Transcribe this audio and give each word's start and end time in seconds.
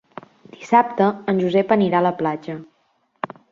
Dissabte 0.55 1.09
en 1.35 1.43
Josep 1.45 1.75
anirà 1.77 2.01
a 2.01 2.07
la 2.09 2.15
platja. 2.25 2.59